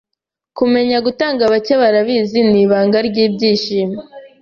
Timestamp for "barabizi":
1.81-2.39